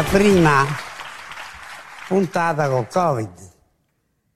[0.00, 0.64] la prima
[2.08, 3.30] puntata col Covid.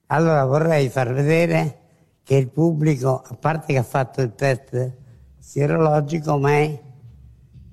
[0.07, 1.79] Allora vorrei far vedere
[2.23, 4.93] che il pubblico, a parte che ha fatto il test
[5.39, 6.79] sierologico, ma è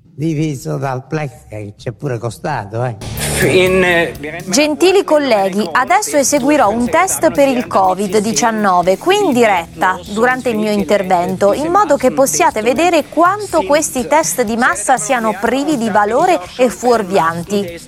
[0.00, 2.82] diviso dal plex che ci è pure costato.
[2.82, 3.21] Eh.
[3.42, 10.70] Gentili colleghi, adesso eseguirò un test per il Covid-19 qui in diretta durante il mio
[10.70, 16.40] intervento, in modo che possiate vedere quanto questi test di massa siano privi di valore
[16.56, 17.80] e fuorvianti.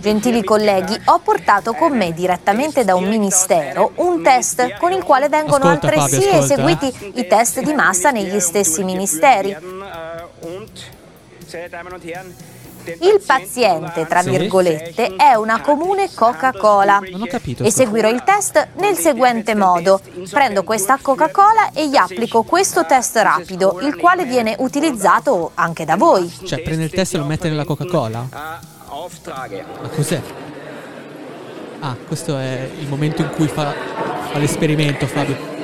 [0.00, 5.28] Gentili colleghi, ho portato con me direttamente da un ministero un test con il quale
[5.28, 7.20] vengono Ascolta, altresì Fabio, eseguiti eh.
[7.20, 9.56] i test di massa negli stessi ministeri.
[13.00, 17.00] Il paziente, tra virgolette, è una comune Coca-Cola.
[17.10, 17.64] Non ho capito.
[17.64, 20.00] Eseguirò il test nel seguente modo.
[20.30, 25.96] Prendo questa Coca-Cola e gli applico questo test rapido, il quale viene utilizzato anche da
[25.96, 26.32] voi.
[26.44, 28.28] Cioè, prende il test e lo mette nella Coca-Cola?
[28.30, 30.20] Ma cos'è?
[31.80, 33.72] Ah, questo è il momento in cui fa,
[34.30, 35.55] fa l'esperimento, Fabio.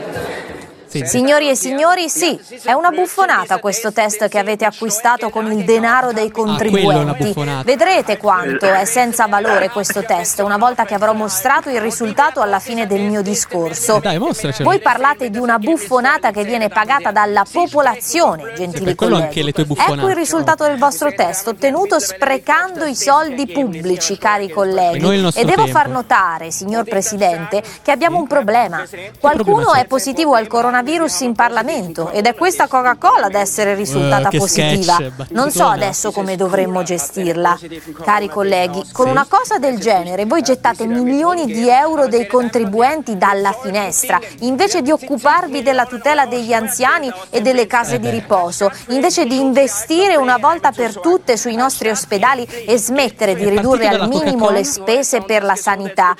[0.92, 1.06] Sì.
[1.06, 6.12] Signori e signori, sì, è una buffonata questo test che avete acquistato con il denaro
[6.12, 7.34] dei Ah, contribuenti.
[7.64, 12.58] Vedrete quanto è senza valore questo test una volta che avrò mostrato il risultato alla
[12.58, 14.00] fine del mio discorso.
[14.00, 14.18] Dai.
[14.18, 19.40] Voi parlate di una buffonata che viene pagata dalla popolazione, gentili colleghi.
[19.40, 24.98] Ecco il risultato del vostro test, ottenuto sprecando i soldi pubblici, cari colleghi.
[25.04, 25.78] E E devo tempo.
[25.78, 28.84] far notare, signor Presidente, che abbiamo un problema.
[29.18, 30.80] Qualcuno è positivo al coronavirus
[31.20, 34.94] in Parlamento ed è questa Coca-Cola ad essere risultata che positiva.
[34.94, 37.58] sketch, Non so adesso come dovremmo gestirla.
[38.02, 43.52] Cari colleghi, con una cosa del genere voi gettate milioni di euro dei contribuenti dalla
[43.52, 49.38] finestra, invece di occuparvi della tutela degli anziani e delle case di riposo, invece di
[49.38, 54.64] investire una volta per tutte sui nostri ospedali e smettere di ridurre al minimo le
[54.64, 56.16] spese per la sanità.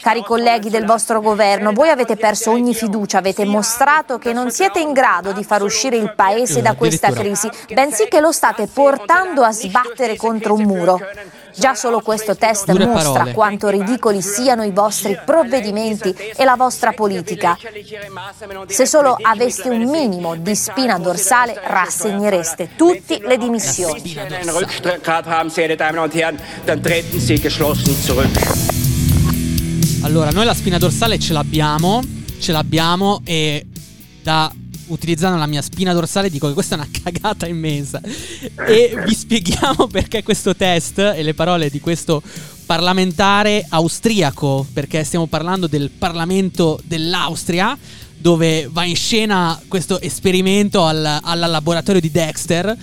[0.00, 3.84] Cari colleghi del vostro governo, voi avete perso ogni fiducia, avete mostrato
[4.18, 8.18] che non siete in grado di far uscire il paese da questa crisi, bensì che
[8.18, 11.00] lo state portando a sbattere contro un muro.
[11.54, 13.32] Già solo questo test Dure mostra parole.
[13.32, 17.56] quanto ridicoli siano i vostri provvedimenti e la vostra politica.
[18.66, 24.16] Se solo aveste un minimo di spina dorsale, rassegnereste tutti le dimissioni.
[30.02, 32.02] Allora, noi la spina dorsale ce l'abbiamo,
[32.38, 33.64] ce l'abbiamo e
[34.26, 34.52] da
[34.88, 38.00] utilizzando la mia spina dorsale dico che questa è una cagata immensa.
[38.66, 42.20] E vi spieghiamo perché questo test e le parole di questo
[42.66, 47.78] parlamentare austriaco, perché stiamo parlando del Parlamento dell'Austria
[48.18, 52.76] dove va in scena questo esperimento al, al laboratorio di Dexter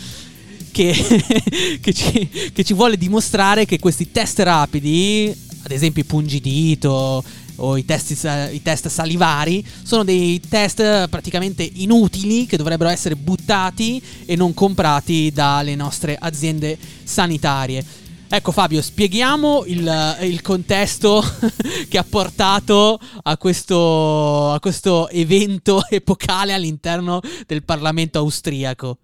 [0.71, 0.93] che,
[1.81, 7.21] che ci, che ci vuole dimostrare che questi test rapidi, ad esempio i pungidito
[7.57, 8.11] o i test,
[8.51, 15.31] i test salivari, sono dei test praticamente inutili che dovrebbero essere buttati e non comprati
[15.31, 18.01] dalle nostre aziende sanitarie.
[18.27, 21.23] Ecco Fabio, spieghiamo il, il contesto
[21.87, 28.97] che ha portato a questo, a questo evento epocale all'interno del Parlamento austriaco.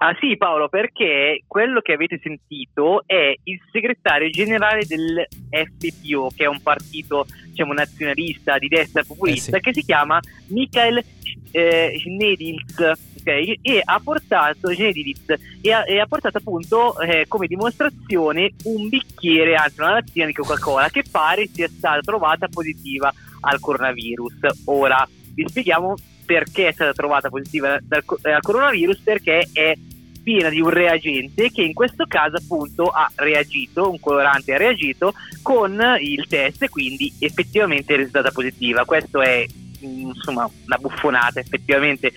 [0.00, 6.44] Ah sì Paolo, perché quello che avete sentito è il segretario generale del FPO, che
[6.44, 9.64] è un partito diciamo, nazionalista di destra populista, Eh sì.
[9.64, 11.02] che si chiama Michael
[11.50, 13.26] eh, Schnedils, ok?
[13.60, 19.80] E ha portato, e ha, e ha portato appunto eh, come dimostrazione un bicchiere, anzi
[19.80, 24.64] una lattina di Coca-Cola, che pare sia stata trovata positiva al coronavirus.
[24.66, 25.08] Ora,
[25.42, 25.94] vi spieghiamo
[26.24, 29.74] perché è stata trovata positiva dal, co- eh, al coronavirus, perché è
[30.22, 35.14] piena di un reagente che in questo caso appunto ha reagito, un colorante ha reagito
[35.40, 38.84] con il test quindi effettivamente è risultata positiva.
[38.84, 39.46] Questo è
[39.80, 42.12] insomma una buffonata effettivamente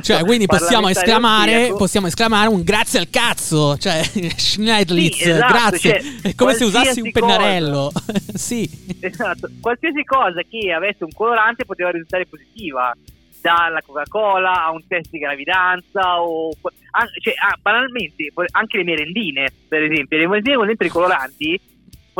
[0.00, 3.76] Cioè, quindi possiamo esclamare, possiamo esclamare un grazie al cazzo.
[3.76, 4.02] Cioè,
[4.36, 6.02] Schneidlitz, Sì, esatto, grazie.
[6.02, 7.92] cioè, è come se usassi un pennarello.
[8.34, 8.68] sì.
[9.00, 12.94] Esatto, qualsiasi cosa che avesse un colorante poteva risultare positiva,
[13.40, 16.50] dalla Coca-Cola a un test di gravidanza o
[17.20, 21.60] cioè, ah, banalmente anche le merendine, per esempio, le merendine con dentro i coloranti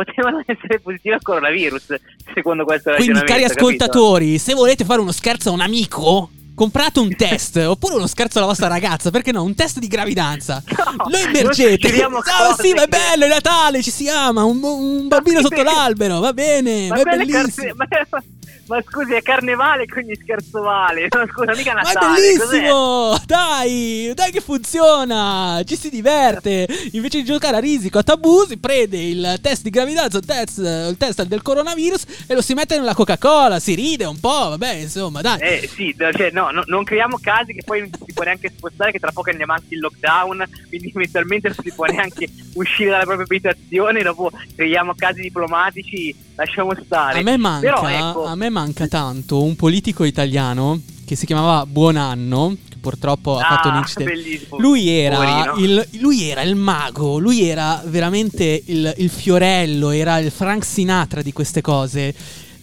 [0.03, 1.95] potevano essere positive al coronavirus,
[2.33, 3.59] secondo questo Quindi, cari capito?
[3.59, 6.29] ascoltatori, se volete fare uno scherzo a un amico.
[6.55, 9.43] Comprate un test oppure uno scherzo alla vostra ragazza, perché no?
[9.43, 10.61] Un test di gravidanza.
[10.89, 11.87] No, Lo immergete.
[11.87, 14.43] scriviamo Ah, sì, ma è bello, è Natale, ci si ama.
[14.43, 17.75] Un, un bambino sotto l'albero, va bene, Ma ma è bellissimo.
[17.75, 18.23] carte- ma-
[18.69, 21.07] Ma scusi, è carnevale, quindi scherzo vale.
[21.19, 22.05] No, scusa, mica Ma Natale.
[22.05, 23.09] è bellissimo!
[23.09, 23.25] cos'è?
[23.25, 25.61] Dai, dai che funziona!
[25.65, 26.67] Ci si diverte.
[26.91, 30.59] Invece di giocare a risico, a tabù, si prende il test di gravidanza, il test,
[30.59, 34.73] il test del coronavirus e lo si mette nella Coca-Cola, si ride un po', vabbè,
[34.75, 35.39] insomma, dai.
[35.41, 38.91] Eh sì, cioè, no, no, non creiamo casi che poi non si può neanche spostare,
[38.91, 43.03] che tra poco andiamo anche in lockdown, quindi eventualmente non si può neanche uscire dalla
[43.03, 47.19] propria abitazione, dopo creiamo casi diplomatici, lasciamo stare.
[47.19, 51.65] A me manca, Però, ecco, a me manca tanto un politico italiano che si chiamava
[51.65, 54.13] Buonanno, che purtroppo ha Ah, fatto un incidente.
[54.13, 54.57] bellissimo.
[54.59, 60.31] Lui era, il, lui era il mago, lui era veramente il, il fiorello, era il
[60.31, 62.13] Frank Sinatra di queste cose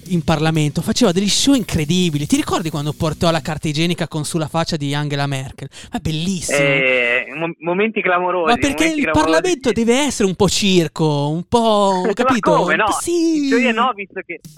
[0.08, 0.82] in Parlamento.
[0.82, 2.26] Faceva degli show incredibili.
[2.26, 5.68] Ti ricordi quando portò la carta igienica con sulla faccia di Angela Merkel?
[5.92, 6.58] Ma bellissimo.
[6.58, 8.52] eh, mo- momenti clamorosi.
[8.52, 9.24] Ma perché il clamorosi.
[9.24, 12.02] Parlamento deve essere un po' circo, un po'.
[12.06, 12.52] Ma capito?
[12.52, 12.86] come, no?
[13.00, 13.48] Sì.
[13.48, 13.72] No, che...
[13.72, 13.92] no,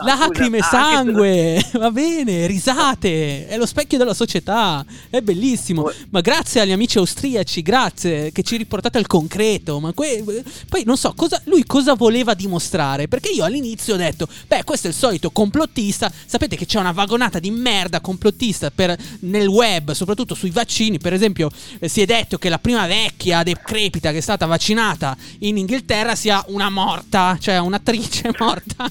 [0.04, 5.82] Lacrime, scusa, anche se- sangue, va bene, risate, è lo specchio della società, è bellissimo.
[5.82, 5.92] Oh.
[6.10, 9.80] Ma grazie agli amici austriaci, grazie che ci riportate al concreto.
[9.80, 10.24] Ma que-
[10.68, 13.08] poi non so, cosa, lui cosa voleva dimostrare?
[13.08, 16.10] Perché io all'inizio ho detto, beh, questo è il solito complottista.
[16.26, 20.98] Sapete che c'è una vagonata di merda complottista per- nel web, soprattutto sui vaccini.
[20.98, 21.48] Per esempio,
[21.78, 26.16] eh, si è detto che la prima vecchia decrepita che è stata vaccinata in Inghilterra
[26.16, 28.90] sia una morta, cioè un'attrice morta.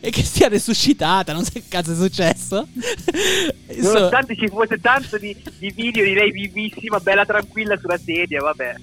[0.00, 2.66] e che sia resuscitata, non so che cazzo è successo.
[3.76, 8.74] Nonostante ci fosse tanto di, di video di lei vivissima, bella tranquilla sulla sedia, vabbè.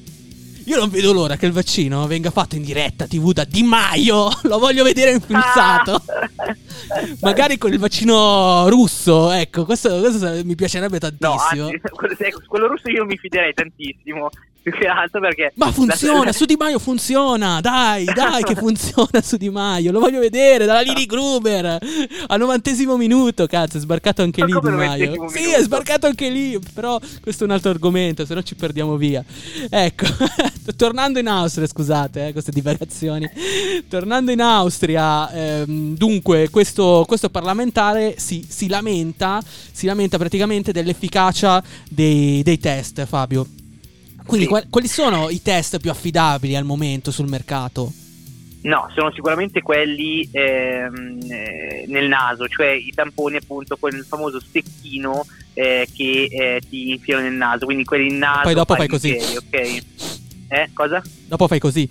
[0.65, 4.29] Io non vedo l'ora che il vaccino venga fatto in diretta TV da Di Maio.
[4.43, 5.93] Lo voglio vedere infilzato.
[5.93, 6.55] Ah!
[7.21, 11.65] Magari con il vaccino russo, ecco, questo, questo mi piacerebbe No, tantissimo.
[11.67, 12.15] anzi, quello,
[12.47, 14.29] quello russo io mi fiderei tantissimo.
[14.65, 15.51] Più che altro perché.
[15.57, 20.19] Ma funziona, su Di Maio funziona, dai, dai che funziona su Di Maio, lo voglio
[20.19, 21.77] vedere, dalla Lili Gruber,
[22.25, 25.29] al novantesimo minuto, cazzo, è sbarcato anche Ma lì Di Maio.
[25.29, 25.57] Sì, minuto?
[25.57, 29.23] è sbarcato anche lì, però questo è un altro argomento, se no ci perdiamo via.
[29.69, 30.07] Ecco,
[30.75, 33.29] tornando in Austria, scusate, eh, queste divagazioni,
[33.87, 39.39] tornando in Austria, ehm, dunque, questo, questo parlamentare si, si lamenta,
[39.71, 43.45] si lamenta praticamente dell'efficacia dei, dei test, Fabio.
[44.25, 44.51] Quindi Sì.
[44.51, 47.91] qual- quali sono i test più affidabili al momento sul mercato?
[48.61, 54.39] No, sono sicuramente quelli ehm, eh, nel naso, cioè i tamponi appunto con il famoso
[54.39, 55.23] stecchino
[55.53, 58.41] eh, che eh, ti infilano nel naso, quindi quelli in naso.
[58.41, 59.09] Poi dopo fai così.
[59.19, 59.83] faringieri, ok?
[60.47, 61.01] Eh, cosa?
[61.27, 61.87] Dopo fai così.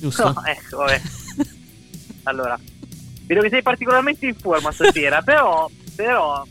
[0.00, 0.24] Giusto?
[0.32, 1.00] No, ecco, vabbè.
[2.24, 2.58] Allora,
[3.26, 6.46] vedo che sei particolarmente in forma stasera, però, però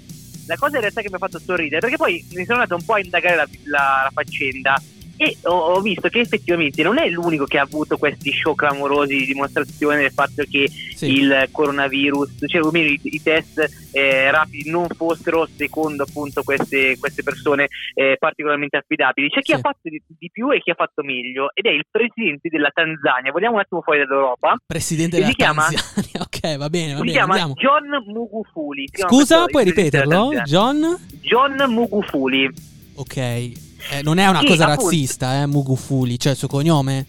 [0.50, 2.84] la cosa in realtà che mi ha fatto sorridere, perché poi mi sono andato un
[2.84, 4.82] po' a indagare la, la- la faccenda
[5.22, 9.26] e ho, visto che effettivamente non è l'unico che ha avuto questi show clamorosi di
[9.26, 11.12] dimostrazione del fatto che Sì.
[11.12, 17.22] il coronavirus, cioè o i, i test eh, rapidi non fossero secondo appunto queste, queste
[17.24, 19.30] persone eh, particolarmente affidabili.
[19.30, 19.58] C'è chi Sì.
[19.58, 22.70] ha fatto di, di più e chi ha fatto meglio ed è il presidente della
[22.74, 23.32] Tanzania.
[23.34, 24.56] Vogliamo un attimo fuori dall'Europa?
[24.66, 26.08] Presidente Si della chiama- Tanzania.
[26.30, 27.54] Ok, va bene, va si bene, chiama andiamo.
[27.56, 28.88] John Mugufuli.
[28.94, 30.30] Scusa, puoi ripeterlo?
[30.46, 30.98] John?
[31.22, 32.50] John Mugufuli.
[32.96, 33.68] Ok.
[33.92, 34.84] Eh, non è una Sì, cosa appunto.
[34.90, 37.06] razzista, eh, Mugufuli, cioè il suo cognome?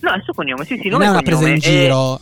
[0.00, 1.82] No, è il suo cognome, sì, sì, non non, è una cognome, presa in è-
[1.84, 2.20] giro.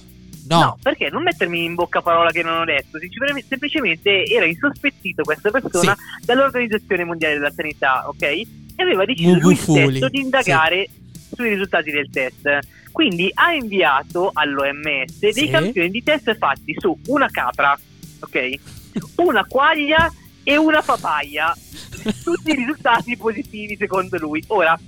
[0.48, 0.60] No.
[0.60, 2.98] No, perché non mettermi in bocca parola che non ho detto?
[3.46, 5.94] Semplicemente era insospettito questa persona
[6.24, 8.22] dall'Organizzazione Mondiale della Sanità, ok?
[8.22, 8.46] E
[8.78, 10.88] aveva deciso lui Mugufuli, stesso di indagare
[11.34, 12.58] sui risultati del test.
[12.92, 15.48] Quindi ha inviato all'OMS dei Sì.
[15.50, 17.78] campioni di test fatti su una capra,
[18.20, 18.54] ok?
[19.16, 20.10] Una quaglia
[20.42, 21.54] e una papaya.
[22.24, 24.42] Tutti i risultati positivi secondo lui.
[24.48, 24.78] Ora,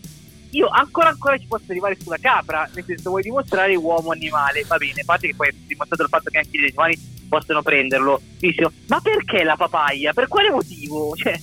[0.53, 5.01] io ancora ancora ci posso arrivare sulla capra, nel senso vuoi dimostrare uomo-animale, va bene,
[5.01, 6.99] a parte che poi è dimostrato il fatto che anche gli animali
[7.29, 8.73] possono prenderlo, Benissimo.
[8.89, 10.13] ma perché la papaya?
[10.13, 11.15] Per quale motivo?
[11.21, 11.39] Cioè,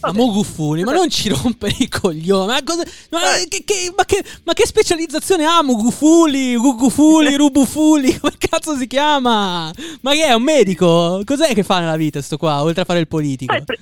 [0.00, 0.18] Ma vabbè.
[0.18, 2.46] Mugufuli, ma non ci rompere i coglioni.
[2.46, 3.18] Ma, cosa- ma
[3.48, 8.18] che, che- ma che- ma che specializzazione ha Mugufuli, Gugufuli, Rubufuli?
[8.18, 9.72] Come cazzo si chiama?
[10.02, 11.22] Ma che è un medico?
[11.24, 13.54] Cos'è che fa nella vita sto qua, oltre a fare il politico?
[13.54, 13.78] Il pre-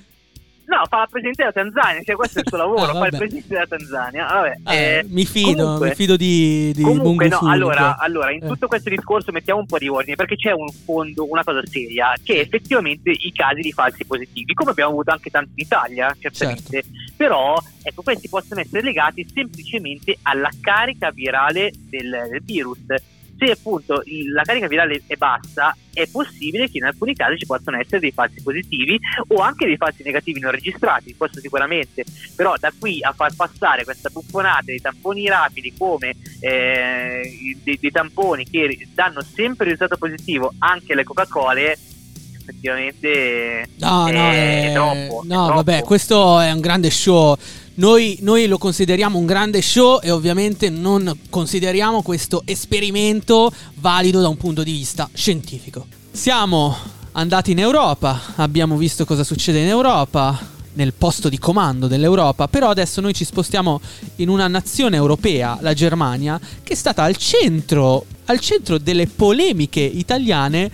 [0.75, 3.15] No, fa la presidente della Tanzania, cioè questo è il suo lavoro, Ah, fa il
[3.17, 4.25] presidente della Tanzania.
[4.25, 8.43] Vabbè, Eh, eh, mi fido, comunque- mi fido di, di Comunque, no, allora, allora, in
[8.43, 8.47] Eh.
[8.47, 12.13] tutto questo discorso mettiamo un po' di ordine perché c'è un fondo, una cosa seria,
[12.21, 16.13] che è effettivamente i casi di falsi positivi, come abbiamo avuto anche tanti in Italia,
[16.19, 16.83] certamente.
[17.15, 22.79] Però, ecco, questi possono essere legati semplicemente alla carica virale del, del virus.
[23.37, 24.01] Se appunto
[24.33, 28.11] la carica virale è bassa, è possibile che in alcuni casi ci possano essere dei
[28.11, 32.03] falsi positivi o anche dei falsi negativi non registrati, questo sicuramente.
[32.35, 37.91] Però da qui a far passare questa buffonata dei tamponi rapidi come eh, dei, dei,
[37.91, 41.61] tamponi che danno sempre risultato positivo anche alle Coca-Cola
[42.47, 45.23] effettivamente no, è, no, è, è troppo.
[45.25, 45.53] No, è troppo.
[45.53, 47.35] vabbè, questo è un grande show.
[47.77, 54.29] Noi, noi, lo consideriamo un grande show e ovviamente non consideriamo questo esperimento valido da
[54.29, 55.85] un punto di vista scientifico.
[56.09, 56.73] Siamo
[57.11, 62.69] andati in Europa, abbiamo visto cosa succede in Europa, nel posto di comando dell'Europa, però
[62.69, 63.81] adesso noi ci spostiamo
[64.17, 69.81] in una nazione europea, la Germania, che è stata al centro, al centro delle polemiche
[69.81, 70.71] italiane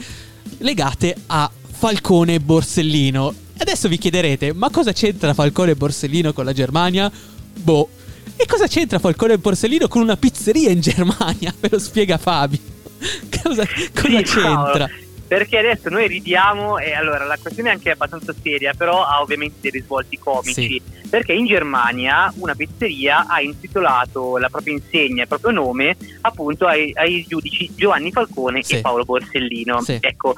[0.59, 3.33] legate a Falcone e Borsellino.
[3.61, 7.11] Adesso vi chiederete, ma cosa c'entra Falcone e Borsellino con la Germania?
[7.53, 7.87] Boh.
[8.35, 11.53] E cosa c'entra Falcone e Borsellino con una pizzeria in Germania?
[11.59, 12.57] Ve lo spiega Fabio.
[13.43, 13.63] cosa,
[13.93, 14.85] cosa Sì, c'entra?
[14.87, 14.89] no,
[15.27, 19.57] perché adesso noi ridiamo e allora la questione è anche abbastanza seria, però ha ovviamente
[19.61, 20.81] dei risvolti comici.
[21.07, 26.91] Perché in Germania una pizzeria ha intitolato la propria insegna, il proprio nome, appunto ai,
[26.95, 28.75] ai giudici Giovanni Falcone Sì.
[28.77, 29.81] e Paolo Borsellino.
[29.81, 29.97] Sì.
[30.01, 30.33] Ecco,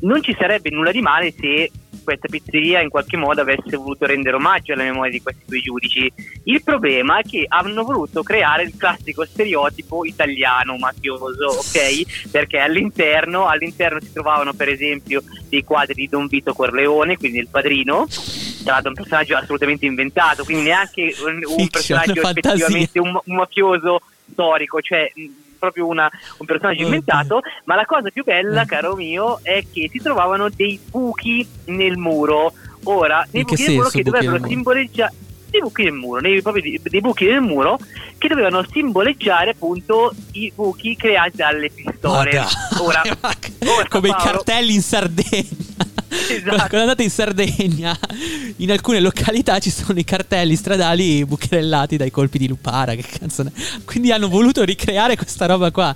[0.00, 1.70] non ci sarebbe nulla di male se
[2.08, 6.10] questa pizzeria in qualche modo avesse voluto rendere omaggio alla memoria di questi due giudici.
[6.44, 12.30] Il problema è che hanno voluto creare il classico stereotipo italiano mafioso, ok?
[12.30, 17.48] Perché all'interno, all'interno si trovavano per esempio dei quadri di Don Vito Corleone, quindi il
[17.50, 18.06] padrino,
[18.64, 24.00] tra l'altro un personaggio assolutamente inventato, quindi neanche un, un personaggio effettivamente un, un mafioso
[24.32, 25.12] storico, cioè
[25.58, 28.66] proprio una- un personaggio inventato, ma la cosa più bella, Eh.
[28.66, 32.52] caro mio, è che si trovavano dei buchi nel muro.
[32.84, 35.12] Ora, dei buchi nel muro che dovrebbero simboleggiare
[35.50, 37.78] dei buchi nel muro, dei, proprio dei, buchi nel muro
[38.18, 42.30] che dovevano simboleggiare appunto i buchi creati dalle pistole.
[42.30, 42.46] Dai,
[42.80, 45.67] Ora, ora, come i Paolo- cartelli in Sardegna.
[46.28, 46.56] Esatto.
[46.56, 47.98] Quando andate in Sardegna,
[48.56, 52.94] in alcune località ci sono i cartelli stradali bucherellati dai colpi di lupara.
[52.94, 53.52] Che cazzo ne-
[53.84, 55.94] Quindi hanno voluto ricreare questa roba qua.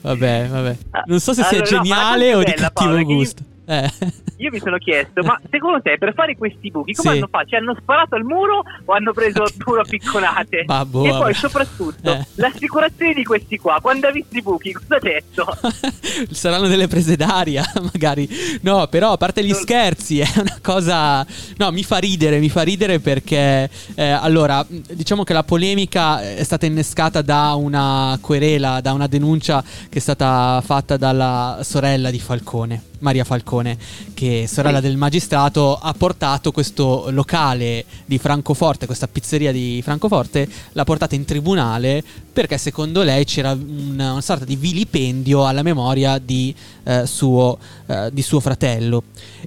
[0.00, 0.76] Vabbè, vabbè.
[1.06, 3.42] Non so se sia Allora, no, ma la geniale o di cattivo Paolo, gusto.
[3.70, 3.90] Eh.
[4.38, 7.16] Io mi sono chiesto, ma secondo te per fare questi buchi come Sì.
[7.18, 7.48] hanno fatto?
[7.48, 10.64] Cioè hanno sparato al muro o hanno preso pure a picconate?
[10.64, 11.18] Boh, e vabbè.
[11.22, 12.26] poi soprattutto Eh.
[12.36, 15.46] l'assicurazione di questi qua, quando ha visto i buchi, cosa ha detto?
[16.30, 18.26] Saranno delle prese d'aria, magari.
[18.62, 21.26] No, però a parte gli Non- scherzi, è una cosa.
[21.58, 23.68] No, mi fa ridere, mi fa ridere perché.
[23.94, 29.62] eh, allora, diciamo che la polemica è stata innescata da una querela, da una denuncia
[29.62, 32.82] che è stata fatta dalla sorella di Falcone.
[33.00, 33.76] Maria Falcone,
[34.14, 40.84] che sorella del magistrato, ha portato questo locale di Francoforte, questa pizzeria di Francoforte, l'ha
[40.84, 42.02] portata in tribunale
[42.32, 48.10] perché secondo lei c'era una, una sorta di vilipendio alla memoria di, eh, suo, eh,
[48.12, 49.02] di suo fratello.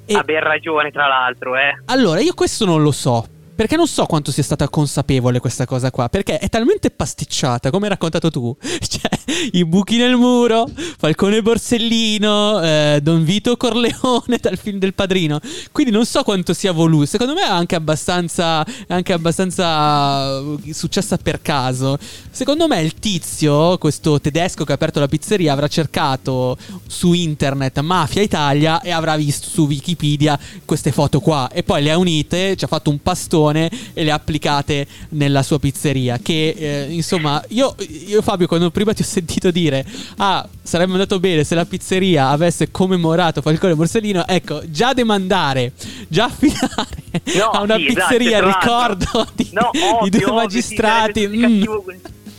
[0.05, 1.81] E Ha ben ragione tra l'altro, eh.
[1.85, 3.39] allora, io questo non lo so.
[3.61, 6.09] Perché non so quanto sia stata consapevole questa cosa qua.
[6.09, 8.57] Perché è talmente pasticciata, come hai raccontato tu.
[8.91, 9.19] Cioè,
[9.51, 15.39] i buchi nel muro, Falcone Borsellino, eh, Don Vito Corleone dal film del padrino.
[15.71, 17.05] Quindi non so quanto sia voluto.
[17.05, 18.65] Secondo me è anche abbastanza.
[18.65, 21.99] È anche abbastanza eh, successa per caso.
[22.31, 27.79] Secondo me il tizio, questo tedesco che ha aperto la pizzeria, avrà cercato su internet
[27.81, 31.47] Mafia Italia e avrà visto su Wikipedia queste foto qua.
[31.51, 35.59] E poi le ha unite, ci ha fatto un pastone e le applicate nella sua
[35.59, 36.17] pizzeria.
[36.21, 37.75] Che eh, insomma, io,
[38.07, 39.85] io, Fabio, quando prima ti ho sentito dire,
[40.17, 45.73] ah, sarebbe andato bene se la pizzeria avesse commemorato Falcone Borsellino, ecco, già demandare,
[46.07, 46.87] già affidare
[47.35, 48.59] No, a una sì, esatto, pizzeria il l'altro.
[48.61, 51.27] ricordo di, No, di ovvio, due magistrati.
[51.29, 51.41] di mm.
[51.41, 51.85] cattivo-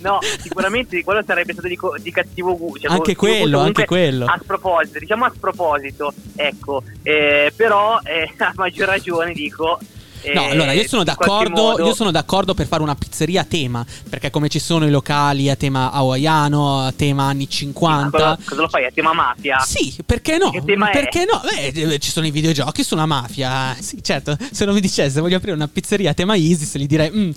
[0.03, 2.89] No, sicuramente quello sarebbe stato di, co- di cattivo gusto.
[2.89, 4.25] cioè, Anche quello, anche quello.
[4.25, 9.79] A sproposito, diciamo a sproposito, ecco, eh, però eh, a maggior ragione dico.
[10.23, 13.45] Eh, No, allora io sono d'accordo, modo- io sono d'accordo per fare una pizzeria a
[13.45, 18.11] tema, perché come ci sono i locali a tema hawaiano, a tema anni Ma 50.
[18.11, 18.85] Cosa, cosa lo fai?
[18.87, 19.59] A tema mafia?
[19.61, 20.51] Sì, perché no?
[20.51, 20.93] Che tema è?
[20.93, 21.41] perché no?
[21.43, 23.77] Beh, ci sono i videogiochi sulla mafia.
[23.81, 24.37] Sì, certo.
[24.51, 27.11] Se non mi dicesse voglio aprire una pizzeria a tema ISIS, gli direi.
[27.11, 27.31] "Mm,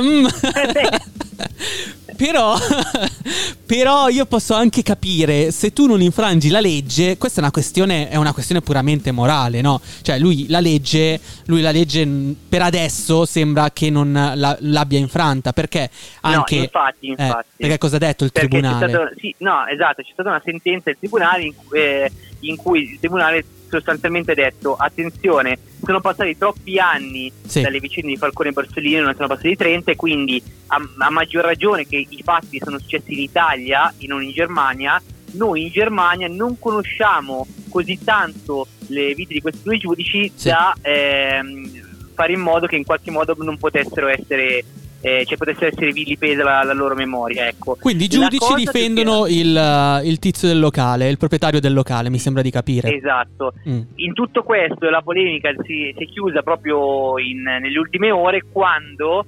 [0.00, 0.26] mm."
[2.16, 2.56] però,
[3.66, 7.16] però io posso anche capire se tu non infrangi la legge.
[7.18, 9.80] Questa è una questione, è una questione puramente morale, no?
[10.02, 14.98] Cioè, lui la legge, lui la legge mh, per adesso sembra che non la- l'abbia
[14.98, 15.52] infranta.
[15.52, 15.90] Perché
[16.22, 16.56] anche.
[16.56, 17.48] no, infatti, eh, infatti.
[17.56, 18.88] perché cosa ha detto il Perché tribunale?
[18.88, 22.98] stato- sì, no, esatto, c'è stata una sentenza del tribunale in, eh, in cui il
[22.98, 27.62] tribunale sostanzialmente ha detto attenzione, sono passati troppi anni Sì.
[27.62, 31.44] dalle vicende di Falcone e Borsellino, non sono passati 30 e quindi a, a maggior
[31.44, 35.00] ragione che i fatti sono successi in Italia e non in Germania,
[35.32, 40.48] noi in Germania non conosciamo così tanto le vite di questi due giudici Sì.
[40.48, 44.64] da ehm, fare in modo che in qualche modo non potessero essere
[45.06, 47.46] eh, cioè potesse essere vilipesa la, la loro memoria.
[47.46, 47.76] Ecco.
[47.80, 52.42] Quindi i giudici difendono il, il, tizio del locale, il proprietario del locale, mi sembra
[52.42, 52.92] di capire.
[52.92, 53.52] Esatto.
[53.68, 53.82] Mm.
[53.94, 59.24] In tutto questo la polemica si, si è chiusa proprio in, nelle ultime ore quando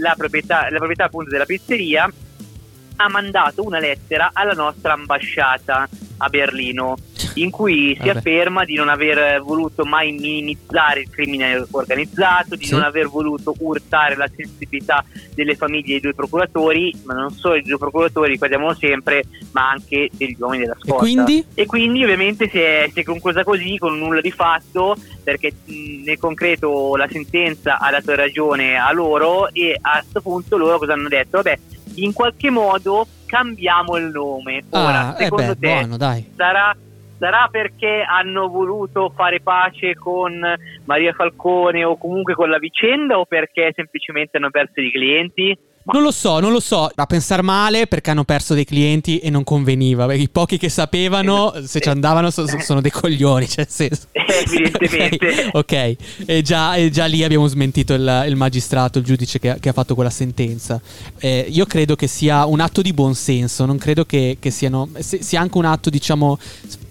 [0.00, 2.10] la proprietà, la proprietà appunto della pizzeria
[3.04, 5.88] ha mandato una lettera alla nostra ambasciata
[6.18, 6.96] a Berlino
[7.34, 8.18] in cui si Vabbè.
[8.18, 12.72] afferma di non aver voluto mai minimizzare il crimine organizzato, di sì.
[12.72, 15.04] non aver voluto urtare la sensibilità
[15.34, 20.10] delle famiglie dei due procuratori, ma non solo dei due procuratori, ricordiamolo sempre, ma anche
[20.12, 20.94] degli uomini della scorta.
[20.94, 21.44] E quindi?
[21.54, 26.18] E quindi ovviamente si è, si è conclusa così, con nulla di fatto, perché nel
[26.18, 31.08] concreto la sentenza ha dato ragione a loro e a questo punto loro cosa hanno
[31.08, 31.36] detto?
[31.36, 31.58] Vabbè,
[31.96, 34.64] in qualche modo cambiamo il nome.
[34.70, 35.96] Ora, ah, secondo eh beh, te buono,
[36.36, 36.76] sarà
[37.20, 40.42] sarà perché hanno voluto fare pace con
[40.84, 45.56] Maria Falcone o comunque con la vicenda o perché semplicemente hanno perso i clienti?
[45.92, 46.88] Non lo so, non lo so.
[46.94, 50.12] A pensare male perché hanno perso dei clienti e non conveniva.
[50.12, 53.48] I pochi che sapevano, se ci andavano, so, sono dei coglioni.
[53.48, 54.06] Cioè, senso.
[54.12, 55.48] Evidentemente.
[55.52, 55.96] ok, okay.
[56.26, 59.72] E, già, e, già, lì abbiamo smentito il, il magistrato, il giudice che, che, ha
[59.72, 60.80] fatto quella sentenza.
[61.18, 63.64] Eh, io credo che sia un atto di buonsenso.
[63.64, 66.38] Non credo che, che siano, sia anche un atto, diciamo,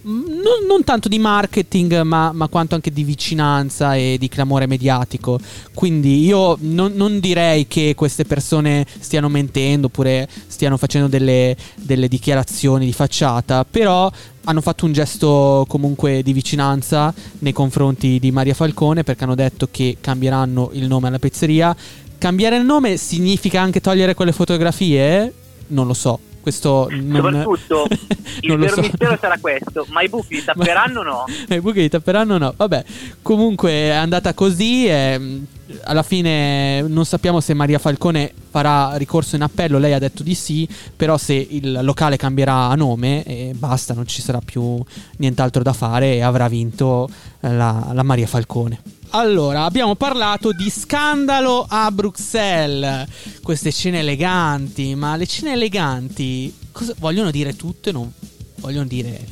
[0.02, 5.40] non, non, tanto di marketing, ma, ma, quanto anche di vicinanza e di clamore mediatico.
[5.74, 12.08] Quindi io non, non direi che queste persone stiano mentendo oppure stiano facendo delle, delle
[12.08, 14.12] dichiarazioni di facciata, però
[14.46, 19.68] hanno fatto un gesto comunque di vicinanza nei confronti di Maria Falcone perché hanno detto
[19.70, 21.76] che cambieranno il nome alla pizzeria.
[22.18, 25.34] Cambiare il nome significa anche togliere quelle fotografie?
[25.68, 26.20] Non lo so.
[26.42, 27.16] Questo non...
[27.16, 27.88] Soprattutto
[28.42, 28.82] il vero so.
[28.82, 31.26] mistero sarà questo: ma i buchi li tapperanno o no?
[31.48, 32.54] I buchi li tapperanno o no?
[32.56, 32.84] Vabbè,
[33.22, 34.88] comunque è andata così.
[34.88, 35.42] E,
[35.84, 39.78] alla fine non sappiamo se Maria Falcone farà ricorso in appello.
[39.78, 44.22] Lei ha detto di sì, però se il locale cambierà nome e basta, non ci
[44.22, 44.82] sarà più
[45.18, 47.08] nient'altro da fare e avrà vinto
[47.42, 48.99] la, la Maria Falcone.
[49.12, 53.08] Allora, abbiamo parlato di scandalo a Bruxelles.
[53.42, 58.12] Queste scene eleganti, ma le scene eleganti cosa, vogliono dire tutto e non
[58.58, 59.26] vogliono dire.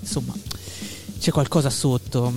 [0.00, 0.34] Insomma,
[1.22, 2.32] c'è qualcosa sotto.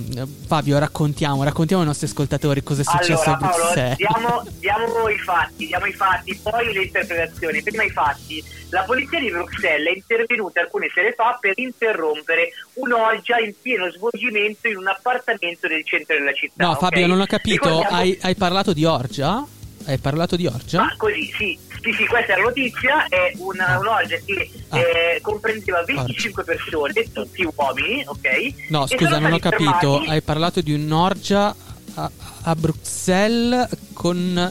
[0.46, 3.96] Fabio, raccontiamo, raccontiamo ai nostri ascoltatori cosa è successo allora, a Bruxelles.
[3.98, 7.62] Paolo, diamo, diamo, i fatti, diamo i fatti, poi le interpretazioni.
[7.62, 8.44] Prima i fatti.
[8.70, 14.68] La polizia di Bruxelles è intervenuta alcune sere fa per interrompere un'orgia in pieno svolgimento
[14.68, 16.64] in un appartamento del centro della città.
[16.64, 16.88] No, okay?
[16.88, 17.66] Fabio, non ho capito.
[17.66, 17.96] Ricordiamo...
[17.96, 19.44] Hai, hai parlato di orgia?
[19.84, 20.82] Hai parlato di orgia?
[20.82, 21.58] Ah, così, sì.
[21.82, 23.06] Sì, sì, questa è la notizia.
[23.08, 23.78] È una, ah.
[23.78, 24.78] un'orgia che ah.
[24.78, 26.52] eh, comprendeva 25 orgia.
[26.54, 28.68] persone, tutti uomini, ok?
[28.68, 29.70] No, scusa, non ho capito.
[29.72, 30.10] Fermati.
[30.10, 31.54] Hai parlato di un'orgia
[31.94, 32.10] a,
[32.42, 34.50] a Bruxelles con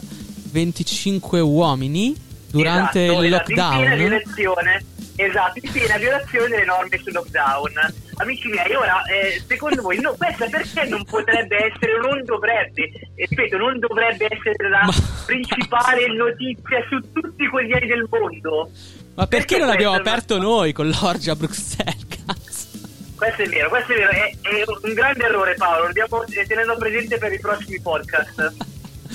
[0.50, 2.14] 25 uomini
[2.50, 3.96] durante esatto, il esatto, lockdown.
[3.96, 4.84] Violazione,
[5.16, 7.72] esatto, in piena violazione delle norme sul lockdown.
[8.18, 12.82] Amici miei, ora, eh, secondo voi, no, questa perché non potrebbe essere, o non dovrebbe,
[13.14, 14.88] eh, ripeto, non dovrebbe essere la
[15.26, 18.70] principale notizia su tutti quegli anni del mondo?
[19.14, 22.78] Ma perché, perché non abbiamo aperto noi con l'orgia a Bruxelles, cazzo?
[23.16, 26.76] Questo è vero, questo è vero, è, è un grande errore Paolo, lo dobbiamo tenendo
[26.76, 28.54] presente per i prossimi podcast.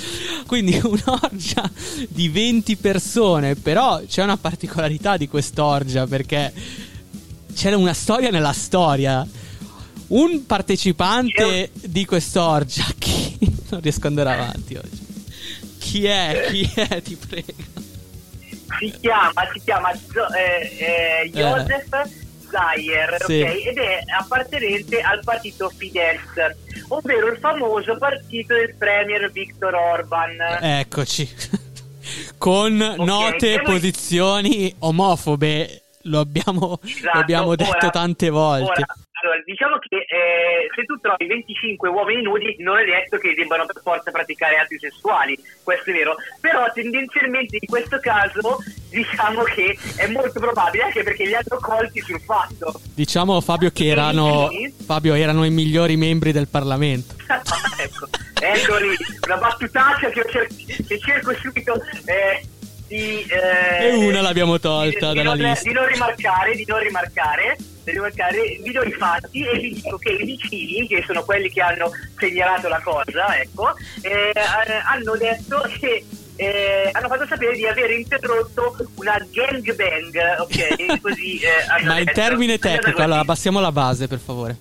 [0.48, 1.70] Quindi un'orgia
[2.10, 6.54] di 20 persone, però c'è una particolarità di quest'orgia perché
[7.54, 9.26] c'è una storia nella storia.
[10.08, 13.38] Un partecipante di quest'orgia, chi...
[13.70, 15.00] non riesco ad andare avanti oggi.
[15.78, 16.48] Chi è?
[16.50, 17.02] Chi è?
[17.02, 17.54] Ti prego.
[18.80, 22.21] Si chiama, si chiama eh, eh, Joseph eh.
[22.52, 23.42] Zayer, sì.
[23.42, 23.62] okay?
[23.64, 26.20] ed è appartenente al partito Fidesz,
[26.90, 30.36] ovvero il famoso partito del premier Viktor Orban.
[30.62, 31.30] Eccoci.
[32.38, 33.06] Con okay.
[33.06, 37.10] note posizioni omofobe, lo abbiamo, esatto.
[37.14, 38.82] lo abbiamo detto ora, tante volte.
[38.82, 43.34] Ora, allora, diciamo che eh, se tu trovi 25 uomini nudi non è detto che
[43.34, 48.58] debbano per forza praticare atti sessuali, questo è vero, però tendenzialmente in questo caso
[48.90, 52.82] diciamo che è molto probabile anche perché li hanno colti sul fatto.
[52.96, 54.50] Diciamo Fabio che erano,
[54.86, 57.16] Fabio, erano i migliori membri del Parlamento.
[57.78, 58.08] ecco,
[58.42, 61.74] eccoli, una battutaccia che, cer- che cerco subito...
[62.06, 62.60] Eh,
[62.92, 65.70] di, eh, e una l'abbiamo tolta di, dalla di non, lista.
[65.70, 69.98] Di non rimarcare, di non rimarcare, di rimarcare, vi do i fatti e vi dico
[69.98, 73.70] che i vicini, che sono quelli che hanno segnalato la cosa, ecco,
[74.02, 74.34] eh,
[74.84, 76.04] hanno detto che
[76.36, 81.00] eh, hanno fatto sapere di aver interrotto una gangbang, ok?
[81.02, 82.20] Così, eh, Ma in detto.
[82.20, 84.58] termine tecnico, allora abbassiamo la base, per favore.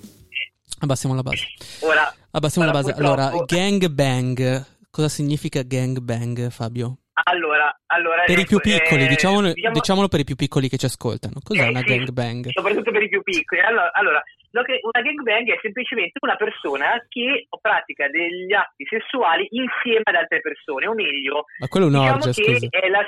[0.82, 1.46] Abbassiamo la base.
[1.80, 2.92] Ora, abbassiamo la base.
[2.92, 6.99] Allora, gangbang, cosa significa gangbang, Fabio?
[7.24, 10.68] Allora, allora per i più ecco, piccoli, eh, diciamolo, diciamo- diciamolo per i più piccoli
[10.68, 11.40] che ci ascoltano.
[11.42, 12.48] Cos'è Eh, una sì, gangbang?
[12.50, 13.60] Soprattutto per i più piccoli.
[13.60, 20.14] Allora, allora, una gangbang è semplicemente una persona che pratica degli atti sessuali insieme ad
[20.14, 22.66] altre persone, o meglio, Ma quello è diciamo un'orgia, che scusa.
[22.70, 23.04] è la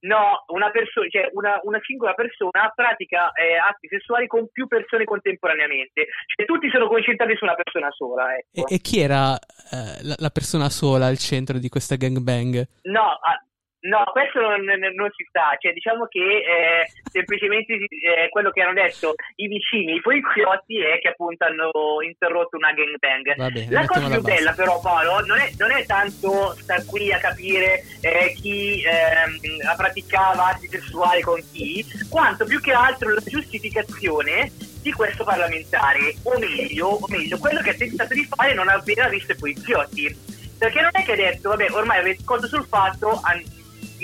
[0.00, 5.04] No, una, persona, cioè una, una singola persona pratica eh, atti sessuali con più persone
[5.04, 6.06] contemporaneamente.
[6.26, 8.36] Cioè tutti sono concentrati su una persona sola.
[8.36, 8.68] E, Ecco.
[8.68, 12.66] e chi era eh, la, la persona sola al centro di questa gangbang?
[12.82, 13.42] No, ah,
[13.80, 18.74] no, questo non, non- si sa, cioè diciamo che eh, semplicemente eh, quello che hanno
[18.74, 21.70] detto i vicini, i poliziotti è che appunto hanno
[22.02, 23.36] interrotto una gangbang.
[23.36, 27.12] Va bene, La cosa più bella però Paolo non è, non è tanto star qui
[27.12, 33.22] a capire eh, chi ehm, praticava atti sessuali con chi, quanto più che altro la
[33.24, 34.50] giustificazione
[34.82, 39.08] di questo parlamentare, o meglio, o meglio quello che ha tentato di fare non appena
[39.08, 40.36] visto i poliziotti.
[40.58, 43.20] Perché non è che ha detto, vabbè, ormai avete conto sul fatto,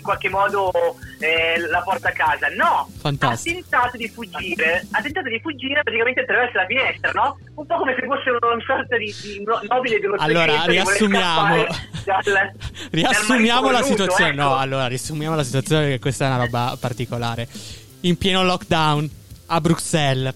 [0.05, 0.71] qualche modo
[1.19, 2.47] eh, la porta a casa.
[2.55, 3.59] No, Fantastico.
[3.59, 7.39] ha tentato di fuggire, ha tentato di fuggire praticamente attraverso la finestra, no?
[7.55, 11.67] Un po' come se fosse una sorta di, di no- nobile dello Allora, riassumiamo.
[12.05, 12.53] dal-
[12.91, 14.31] riassumiamo dal la situazione.
[14.31, 14.41] ecco.
[14.43, 17.49] No, allora, riassumiamo la situazione perché questa è una roba particolare.
[18.01, 19.09] In pieno lockdown
[19.47, 20.35] a Bruxelles,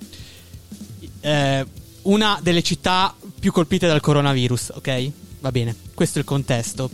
[1.20, 1.66] eh,
[2.02, 5.10] una delle città più colpite dal coronavirus, ok?
[5.40, 6.90] Va bene, questo è il contesto.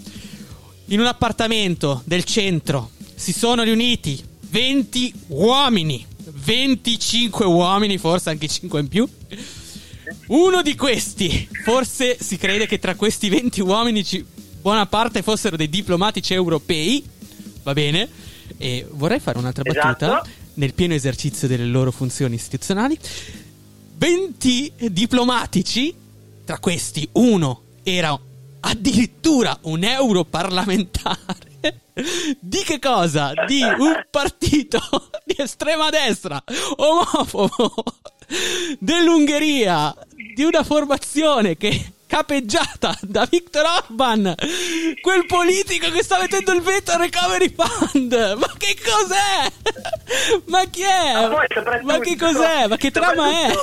[0.89, 8.81] In un appartamento del centro si sono riuniti 20 uomini, 25 uomini, forse anche 5
[8.81, 9.09] in più.
[10.29, 14.25] Uno di questi, forse si crede che tra questi 20 uomini ci-
[14.61, 17.03] buona parte fossero dei diplomatici europei,
[17.63, 18.09] va bene?
[18.59, 20.29] E vorrei fare un'altra battuta Esatto.
[20.55, 22.99] nel pieno esercizio delle loro funzioni istituzionali.
[23.97, 25.95] 20 diplomatici,
[26.45, 28.19] tra questi uno era
[28.65, 31.53] addirittura un europarlamentare.
[32.41, 33.33] Di che cosa?
[33.47, 34.81] Di un partito
[35.25, 36.43] di estrema destra,
[36.77, 37.73] omofobo,
[38.79, 39.95] dell'Ungheria,
[40.35, 44.35] di una formazione che capeggiata da Viktor Orban,
[45.01, 48.13] quel politico che sta mettendo il veto al recovery fund.
[48.13, 50.43] Ma che cos'è?
[50.47, 51.29] Ma chi è?
[51.83, 52.67] Ma che cos'è?
[52.67, 53.55] Ma che trama è?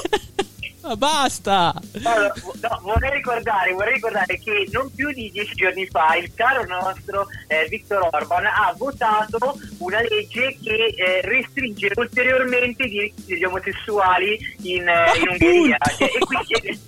[0.82, 1.74] Ma basta!
[2.04, 6.66] Allora, no, vorrei, ricordare, vorrei ricordare che non più di dieci giorni fa il caro
[6.66, 13.44] nostro eh, Viktor Orban ha votato una legge che eh, restringe ulteriormente i diritti degli
[13.44, 15.78] omosessuali in, eh, in Ungheria.
[15.98, 16.80] E quindi,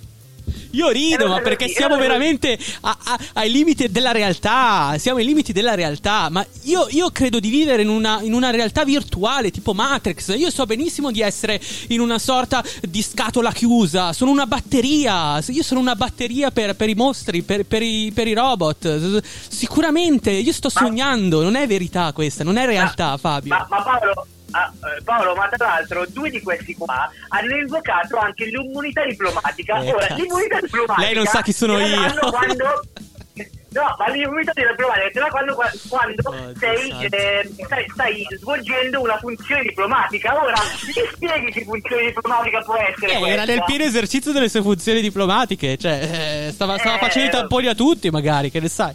[0.73, 4.95] Io rido, ma perché siamo veramente a- a- ai limiti della realtà.
[4.97, 6.29] Siamo ai limiti della realtà.
[6.29, 10.35] Ma io, io credo di vivere in una, in una realtà virtuale, tipo Matrix.
[10.35, 14.13] Io so benissimo di essere in una sorta di scatola chiusa.
[14.13, 15.39] Sono una batteria.
[15.47, 19.21] Io sono una batteria per, per i mostri, per, per i, per i robot.
[19.47, 21.43] Sicuramente, io sto Ma- sognando.
[21.43, 23.53] Non è verità questa, non è realtà, Fabio.
[23.55, 28.17] ma, ma Paolo, ah, eh, Paolo, ma tra l'altro due di questi qua hanno invocato
[28.17, 29.81] anche l'immunità diplomatica.
[29.81, 30.21] Eh, Ora, cazzo.
[30.21, 31.05] l'immunità diplomatica...
[31.05, 32.13] Lei non sa chi sono io.
[32.29, 32.81] Quando...
[33.73, 35.55] No, ma l'immunità diplomatica te la quando,
[35.89, 40.39] quando Oh, sei, eh, stai, stai svolgendo una funzione diplomatica.
[40.39, 44.61] Ora, mi spieghi che funzione diplomatica può essere Eh, era nel pieno esercizio delle sue
[44.61, 45.77] funzioni diplomatiche.
[45.77, 48.93] Cioè, eh, stava, stava Eh, facendo i tamponi a tutti, magari, che ne sai.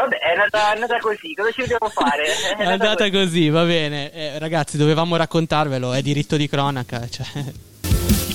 [0.00, 2.24] Va- Vabbè, è andata, è andata così, cosa ci dobbiamo fare?
[2.56, 4.12] È andata così, va bene.
[4.12, 7.06] Eh, ragazzi, dovevamo raccontarvelo, è diritto di cronaca.
[7.08, 7.26] Cioè.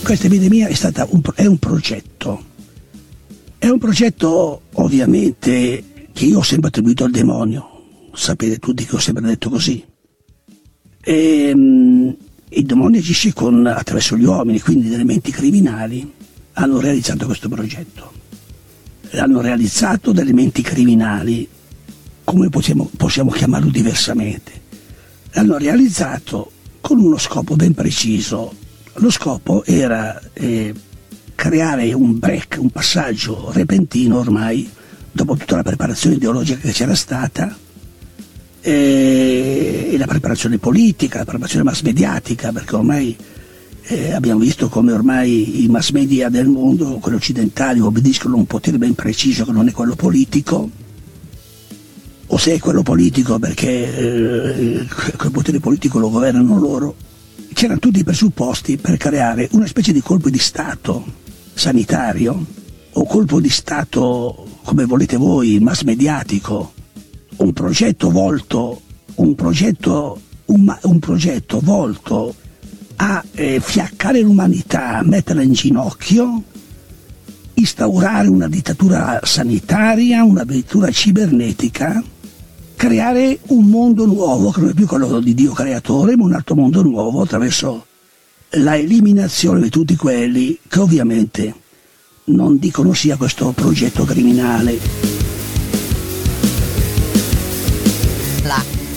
[0.04, 2.54] Questa epidemia è stata un, è un progetto.
[3.58, 7.72] È un progetto ovviamente che io ho sempre attribuito al demonio.
[8.14, 9.84] Sapete tutti che ho sempre detto così.
[11.02, 12.16] Ehm,
[12.50, 16.14] il demonio agisce con- attraverso gli uomini, quindi delle menti criminali
[16.54, 18.24] hanno realizzato questo progetto.
[19.16, 21.48] L'hanno realizzato delle menti criminali,
[22.24, 24.52] come possiamo, possiamo chiamarlo diversamente.
[25.32, 26.52] L'hanno realizzato
[26.82, 28.54] con uno scopo ben preciso.
[28.96, 30.74] Lo scopo era eh,
[31.34, 34.70] creare un break, un passaggio repentino ormai,
[35.12, 37.58] dopo tutta la preparazione ideologica che c'era stata,
[38.62, 43.16] eh, e la preparazione politica, la preparazione mass mediatica, perché ormai
[43.88, 48.48] eh, abbiamo visto come ormai i mass media del mondo, quelli occidentali, obbediscono a un
[48.48, 50.70] potere ben preciso che non è quello politico,
[52.28, 56.96] o se è quello politico perché eh, quel potere politico lo governano loro.
[57.54, 61.06] C'erano tutti i presupposti per creare una specie di colpo di Stato
[61.54, 62.46] sanitario
[62.92, 66.74] o colpo di Stato, come volete voi, mass mediatico,
[67.38, 68.82] un progetto volto,
[69.16, 72.36] un progetto, un, un progetto volto
[72.98, 76.44] a eh, fiaccare l'umanità, metterla in ginocchio,
[77.56, 82.04] instaurare una dittatura sanitaria, una dittatura cibernetica,
[82.76, 86.56] creare un mondo nuovo, che non è più quello di Dio creatore, ma un altro
[86.56, 87.86] mondo nuovo attraverso
[88.58, 91.54] la eliminazione di tutti quelli che ovviamente
[92.26, 95.25] non dicono sia questo progetto criminale.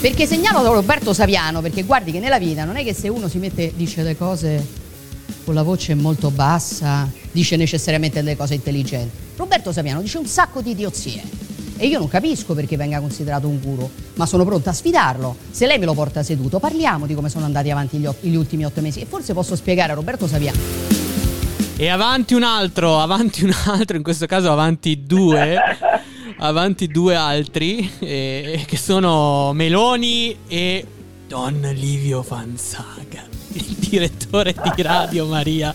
[0.01, 3.37] Perché segnalo Roberto Saviano, perché guardi che nella vita non è che se uno si
[3.37, 4.65] mette, dice le cose
[5.43, 9.13] con la voce molto bassa, dice necessariamente delle cose intelligenti.
[9.35, 11.21] Roberto Saviano dice un sacco di idiozie.
[11.75, 15.35] E io non capisco perché venga considerato un guru, ma sono pronta a sfidarlo.
[15.51, 18.65] Se lei me lo porta seduto, parliamo di come sono andati avanti gli, gli ultimi
[18.65, 20.59] otto mesi e forse posso spiegare a Roberto Saviano.
[21.75, 25.57] E avanti un altro, avanti un altro, in questo caso avanti due.
[26.39, 30.85] avanti due altri eh, che sono Meloni e
[31.27, 33.27] Don Livio Fanzaga.
[33.51, 35.73] Il direttore di Radio Maria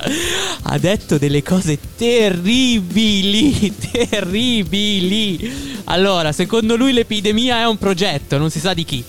[0.62, 3.74] ha detto delle cose terribili,
[4.08, 5.82] terribili.
[5.84, 9.04] Allora, secondo lui l'epidemia è un progetto, non si sa di chi.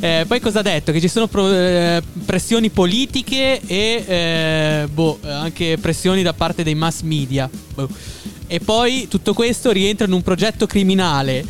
[0.00, 0.92] Eh, poi cosa ha detto?
[0.92, 6.74] Che ci sono pro- eh, pressioni politiche e eh, boh, anche pressioni da parte dei
[6.74, 7.48] mass media.
[7.74, 7.88] Boh.
[8.50, 11.44] E poi tutto questo rientra in un progetto criminale.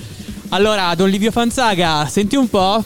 [0.49, 2.83] Allora, Don Livio Fanzaga, senti un po'?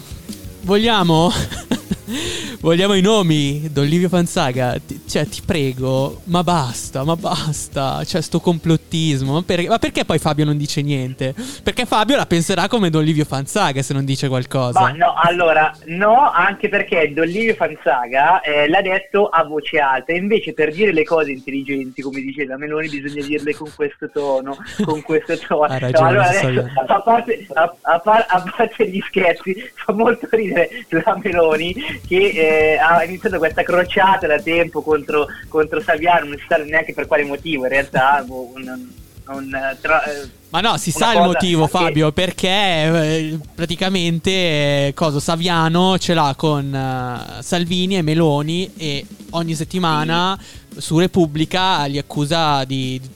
[0.63, 1.33] Vogliamo?
[2.63, 4.79] Vogliamo i nomi, Don Livio Fanzaga?
[4.79, 8.05] Ti, cioè, ti prego, ma basta, ma basta.
[8.05, 9.33] Cioè, sto complottismo.
[9.33, 11.35] Ma, per, ma, perché poi Fabio non dice niente?
[11.61, 14.79] Perché Fabio la penserà come Don Livio Fanzaga se non dice qualcosa.
[14.79, 20.13] Ma no, allora, no, anche perché Don Livio Fanzaga eh, l'ha detto a voce alta.
[20.13, 25.03] Invece per dire le cose intelligenti, come diceva Meloni, bisogna dirle con questo tono, con
[25.03, 25.61] questo tono.
[25.73, 29.93] Ha ragione, allora, so adesso, a, parte, a, a, par, a, parte, gli scherzi, fa
[29.93, 31.75] molto ridere la Meloni
[32.07, 32.17] che...
[32.29, 37.07] Eh, ha iniziato questa crociata da tempo contro, contro Saviano, non si sa neanche per
[37.07, 38.89] quale motivo, in realtà boh, un,
[39.27, 42.13] un, tra, eh, ma no, si sa il motivo, Fabio, che...
[42.13, 49.55] perché eh, praticamente eh, cosa, Saviano ce l'ha con uh, Salvini e Meloni e ogni
[49.55, 50.79] settimana sì.
[50.83, 53.09] su Repubblica li accusa di, di,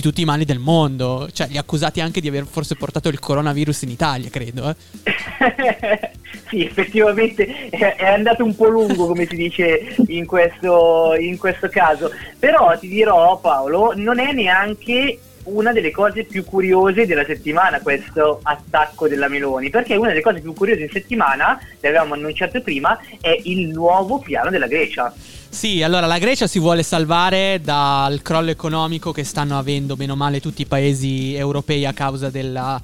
[0.00, 1.28] tutti i mali del mondo.
[1.32, 4.68] Cioè, li accusati anche di aver forse portato il coronavirus in Italia, credo.
[4.70, 4.74] Eh.
[6.48, 12.10] sì, effettivamente è andato un po' lungo, come si dice in questo, in questo caso.
[12.38, 18.40] Però ti dirò, Paolo, non è neanche una delle cose più curiose della settimana questo
[18.42, 22.98] attacco della Meloni, perché una delle cose più curiose in settimana, le avevamo annunciato prima,
[23.20, 25.12] è il nuovo piano della Grecia.
[25.48, 30.16] Sì, allora la Grecia si vuole salvare dal crollo economico che stanno avendo bene o
[30.16, 32.80] male tutti i paesi europei a causa della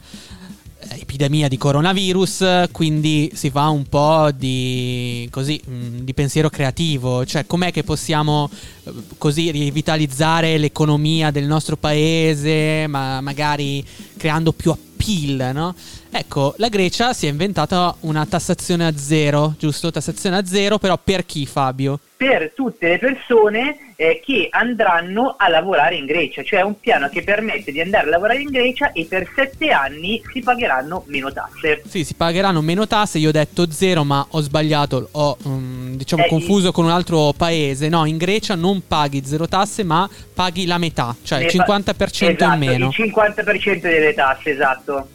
[0.98, 7.46] epidemia di coronavirus, quindi si fa un po' di, così, mm, di pensiero creativo, cioè
[7.46, 8.50] com'è che possiamo
[8.84, 13.84] eh, così rivitalizzare l'economia del nostro paese, ma magari
[14.20, 15.74] creando più appeal, no?
[16.10, 19.90] Ecco, la Grecia si è inventata una tassazione a zero, giusto?
[19.90, 21.98] Tassazione a zero, però per chi Fabio?
[22.16, 27.22] Per tutte le persone eh, che andranno a lavorare in Grecia, cioè un piano che
[27.22, 31.82] permette di andare a lavorare in Grecia e per sette anni si pagheranno meno tasse.
[31.86, 36.24] Sì, si pagheranno meno tasse, io ho detto zero ma ho sbagliato, ho um, diciamo
[36.24, 36.72] eh, confuso il...
[36.72, 41.14] con un altro paese, no, in Grecia non paghi zero tasse ma paghi la metà,
[41.22, 42.90] cioè il 50% esatto, in meno.
[42.96, 45.08] Il 50% delle tasse, esatto.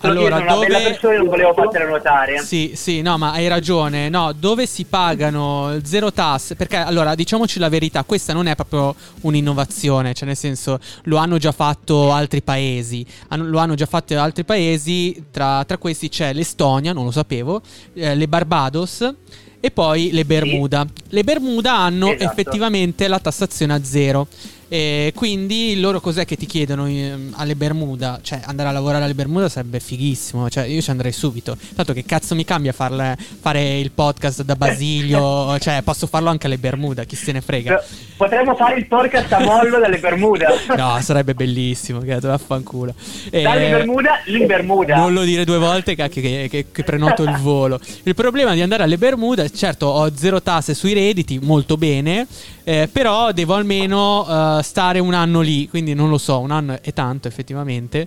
[0.00, 0.66] Allora, dove...
[0.66, 2.38] bella persona non volevo fartela notare.
[2.40, 4.08] Sì, sì, no, ma hai ragione.
[4.08, 6.54] No, dove si pagano zero tasse?
[6.54, 11.38] Perché, allora, diciamoci la verità, questa non è proprio un'innovazione, cioè nel senso, lo hanno
[11.38, 13.04] già fatto altri paesi.
[13.30, 17.62] lo hanno già fatto altri paesi, tra, tra questi c'è l'Estonia, non lo sapevo,
[17.94, 19.14] eh, le Barbados
[19.58, 20.86] e poi le Bermuda.
[20.86, 21.04] Sì.
[21.08, 22.30] Le Bermuda hanno esatto.
[22.30, 24.28] effettivamente la tassazione a zero.
[24.68, 28.18] E quindi loro cos'è che ti chiedono ehm, alle Bermuda?
[28.20, 30.50] Cioè, andare a lavorare alle Bermuda sarebbe fighissimo.
[30.50, 31.56] Cioè, io ci andrei subito.
[31.74, 35.56] Tanto che cazzo mi cambia farle, fare il podcast da Basilio?
[35.60, 37.80] cioè, posso farlo anche alle Bermuda, chi se ne frega.
[38.16, 40.48] Potremmo fare il podcast a mollo dalle Bermuda.
[40.76, 42.00] no, sarebbe bellissimo.
[42.00, 42.92] Che vaffanculo.
[43.30, 44.96] E, dalle Bermuda in Bermuda.
[44.96, 47.78] Non lo dire due volte che, che, che, che prenoto il volo.
[48.02, 52.26] Il problema di andare alle Bermuda, certo, ho zero tasse sui redditi, molto bene.
[52.68, 56.80] Eh, però devo almeno uh, stare un anno lì, quindi non lo so, un anno
[56.80, 58.06] è tanto effettivamente.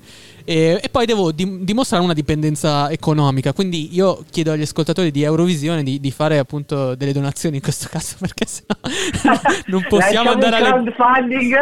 [0.50, 3.54] E, e poi devo di- dimostrare una dipendenza economica.
[3.54, 7.88] Quindi io chiedo agli ascoltatori di Eurovisione di, di fare appunto delle donazioni in questo
[7.94, 8.76] caso, perché sennò
[9.68, 11.56] non possiamo andare alle crowdfunding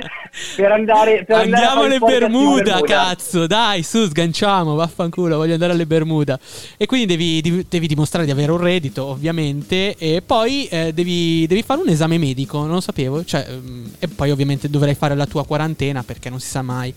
[0.56, 5.84] per andare per Andiamo alle in Bermuda, cazzo, dai, su, sganciamo, vaffanculo, voglio andare alle
[5.84, 6.40] Bermuda.
[6.78, 11.46] E quindi devi, devi- devi dimostrare di avere un reddito, ovviamente, e poi eh, devi,
[11.46, 15.14] devi fare un esame medico, non lo sapevo, cioè, mm, e poi ovviamente dovrai fare
[15.14, 16.94] la tua quarantena perché non si sa mai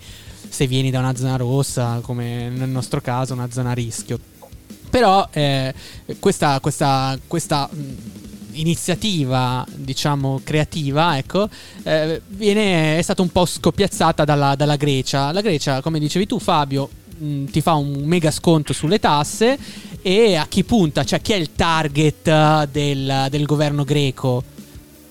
[0.56, 4.18] se vieni da una zona rossa, come nel nostro caso, una zona a rischio.
[4.90, 5.74] Però eh,
[6.18, 7.96] questa, questa, questa mh,
[8.54, 11.50] iniziativa, diciamo, creativa, ecco,
[11.84, 15.34] eh, viene, è stata un po' scoppiazzata dalla, dalla Grecia.
[15.34, 19.58] La Grecia, come dicevi tu, Fabio, mh, ti fa un mega sconto sulle tasse
[20.02, 21.04] e a chi punta?
[21.04, 24.42] Cioè, chi è il target eh, del, del governo greco?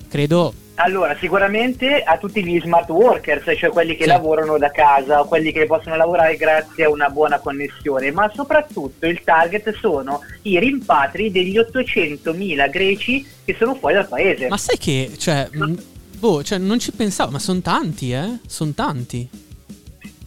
[0.08, 4.08] Credo Allora, sicuramente a tutti gli smart workers, cioè quelli che Sì.
[4.08, 9.06] lavorano da casa, o quelli che possono lavorare grazie a una buona connessione, ma soprattutto
[9.06, 14.48] il target sono i rimpatri degli 800.000 greci che sono fuori dal paese.
[14.48, 15.48] Ma sai che, cioè,
[16.18, 18.38] boh, cioè, non ci pensavo, ma sono tanti, eh?
[18.46, 19.28] Sono tanti.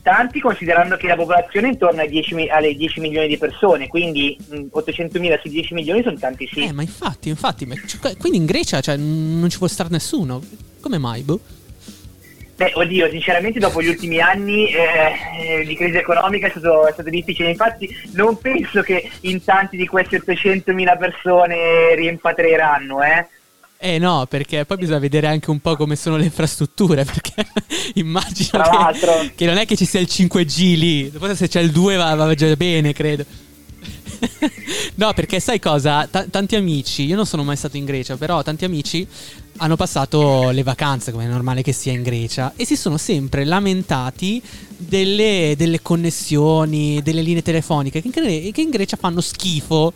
[0.07, 3.89] Tanti considerando che la popolazione è intorno ai 10 mi- alle 10 milioni di persone,
[3.89, 6.61] quindi mh, 800.000 su 10 milioni sono tanti sì.
[6.61, 10.41] Eh, ma infatti, infatti, ma- cioè, quindi in Grecia, cioè, non ci può stare nessuno.
[10.79, 11.41] Come mai, boh?
[12.55, 16.93] Beh, oddio, sinceramente dopo gli ultimi anni eh, eh, di crisi economica è stato, è
[16.93, 23.27] stato difficile, infatti non penso che in tanti di queste 800.000 persone rimpatrieranno, eh.
[23.79, 27.45] Eh no, perché poi bisogna vedere anche un po' come sono le infrastrutture, perché
[27.93, 31.71] immagino che, che non è che ci sia il 5G lì, poi se c'è il
[31.71, 33.23] 2 va, va già bene, credo.
[34.95, 36.07] no, perché sai cosa?
[36.09, 39.07] Ta- tanti amici, io non sono mai stato in Grecia, però tanti amici
[39.57, 43.45] hanno passato le vacanze, come è normale che sia in Grecia, e si sono sempre
[43.45, 44.41] lamentati
[44.77, 49.93] delle, delle connessioni, delle linee telefoniche, che in, che in Grecia fanno schifo.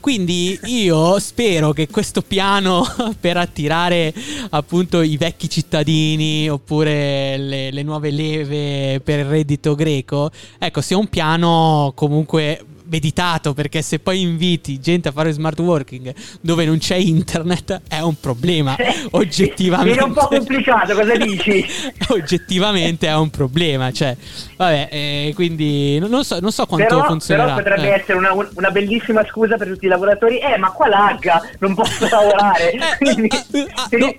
[0.00, 2.84] Quindi io spero che questo piano
[3.18, 4.12] per attirare
[4.50, 10.98] appunto i vecchi cittadini oppure le, le nuove leve per il reddito greco, ecco, sia
[10.98, 16.78] un piano comunque meditato perché se poi inviti gente a fare smart working dove non
[16.78, 18.76] c'è internet è un problema
[19.12, 21.64] oggettivamente Viene un po' complicato, cosa dici?
[22.08, 24.16] oggettivamente è un problema cioè
[24.56, 28.00] vabbè eh, quindi non, so, non so quanto Però, funzionerà però potrebbe eh.
[28.00, 32.06] essere una, una bellissima scusa per tutti i lavoratori, eh ma qua lagga, non posso
[32.08, 32.72] lavorare.
[32.84, 34.14] Eh, Quindi- eh, eh, ah, no,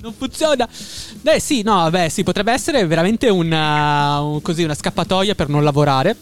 [0.00, 0.68] non funziona.
[1.20, 5.62] Beh, sì, no, vabbè, sì, potrebbe essere veramente una, un- così, una scappatoia per non
[5.62, 6.16] lavorare.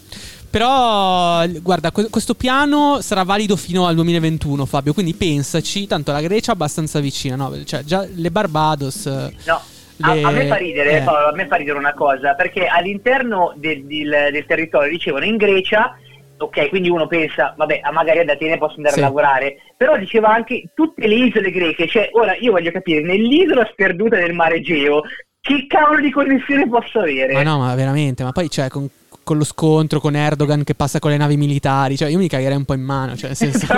[0.51, 4.93] Però, guarda, que- questo piano sarà valido fino al 2021, Fabio.
[4.93, 7.63] Quindi pensaci, tanto la Grecia è abbastanza vicina, no?
[7.63, 9.05] Cioè, già le Barbados.
[9.05, 9.61] No,
[10.01, 11.01] a, le- a me fa ridere, eh.
[11.03, 15.37] Paolo, a me fa ridere una cosa, perché all'interno del, del- del territorio dicevano in
[15.37, 15.95] Grecia,
[16.37, 18.99] ok, quindi uno pensa, vabbè, a magari ad Atene posso andare Sì.
[18.99, 23.65] a lavorare, però diceva anche tutte le isole greche, cioè ora io voglio capire, nell'isola
[23.71, 25.03] sperduta del mare Egeo,
[25.39, 27.33] che cavolo di connessione posso avere?
[27.33, 28.87] Ma no, ma veramente, ma poi cioè con,
[29.23, 32.57] con lo scontro con Erdogan che passa con le navi militari, cioè io mi cagherei
[32.57, 33.77] un po' in mano, cioè nel senso è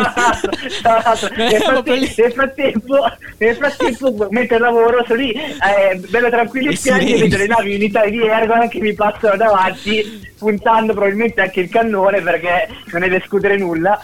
[1.36, 2.14] nel, proprio fratte- lì.
[2.18, 7.22] nel frattempo, nel frattempo, mentre lavoro, sono lì, eh, bello tranquillo spiaggia, sirene.
[7.22, 12.22] vedo le navi militari di Erdogan che mi passano davanti, puntando probabilmente anche il cannone
[12.22, 14.02] perché non deve escludere nulla.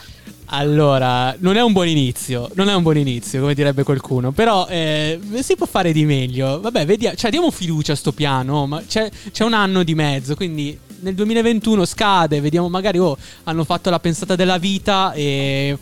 [0.52, 4.66] Allora, non è un buon inizio, non è un buon inizio, come direbbe qualcuno, però
[4.68, 6.60] eh, si può fare di meglio.
[6.60, 10.36] Vabbè, vediamo, cioè diamo fiducia a sto piano, ma c'è, c'è un anno di mezzo,
[10.36, 15.78] quindi nel 2021 scade, vediamo magari oh, hanno fatto la pensata della vita e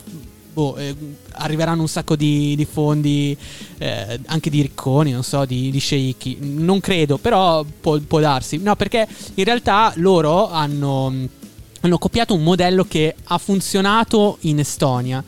[0.58, 0.96] boh, eh,
[1.34, 3.38] arriveranno un sacco di, di fondi,
[3.78, 6.40] eh, anche di ricconi, non so, di, di sceicchi.
[6.42, 8.58] Non credo, però può, può darsi.
[8.58, 11.30] No, perché in realtà loro hanno
[11.88, 15.24] hanno copiato un modello che ha funzionato in Estonia.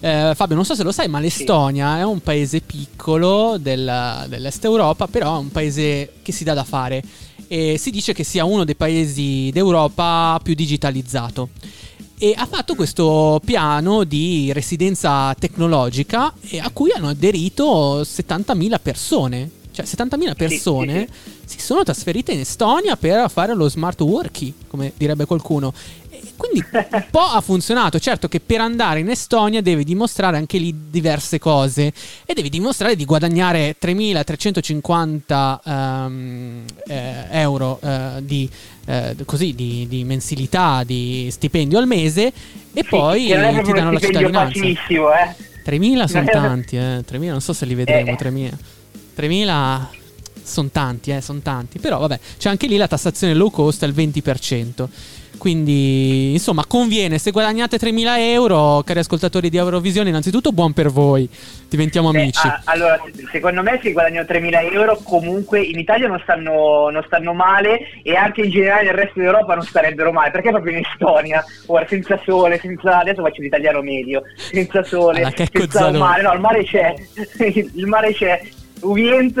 [0.00, 4.64] Eh, Fabio, non so se lo sai, ma l'Estonia è un paese piccolo del- dell'est
[4.64, 7.02] Europa, però è un paese che si dà da fare.
[7.48, 11.50] E si dice che sia uno dei paesi d'Europa più digitalizzato.
[12.16, 19.50] E ha fatto questo piano di residenza tecnologica a cui hanno aderito 70.000 persone.
[19.72, 21.08] Cioè 70.000 persone
[21.44, 25.72] si sono trasferite in Estonia per fare lo smart working, come direbbe qualcuno.
[26.36, 27.98] Quindi un po' ha funzionato.
[27.98, 31.92] Certo che per andare in Estonia devi dimostrare anche lì diverse cose
[32.26, 38.48] e devi dimostrare di guadagnare 3.350 ehm, eh, euro eh, di,
[38.86, 42.32] eh, così, di, di mensilità, di stipendio al mese e
[42.82, 43.26] Sì, poi
[43.62, 44.58] ti danno la cittadinanza.
[44.64, 45.34] eh.
[45.64, 47.04] 3.000 sono tanti, eh.
[47.08, 48.16] 3.000 non so se li vedremo, Eh.
[48.16, 48.52] 3.000.
[49.16, 49.80] 3.000
[50.42, 51.78] sono tanti, eh, sono tanti.
[51.78, 54.88] Però vabbè, c'è anche lì la tassazione low cost al 20%.
[55.44, 57.18] Quindi, insomma, conviene.
[57.18, 61.28] Se guadagnate 3.000 euro, cari ascoltatori di Eurovisione, innanzitutto buon per voi.
[61.68, 62.46] Diventiamo Beh, amici.
[62.46, 62.98] a- allora,
[63.30, 68.14] secondo me se guadagnano 3.000 euro comunque in Italia non stanno, non stanno male e
[68.16, 72.18] anche in generale nel resto d'Europa non starebbero male, perché proprio in Estonia, ora senza
[72.24, 73.00] sole, senza...
[73.00, 75.98] adesso faccio l'italiano medio, senza sole, Checco senza Zalone.
[75.98, 76.94] mare, no il mare c'è,
[77.52, 78.40] il mare c'è,
[78.80, 79.40] Uvient,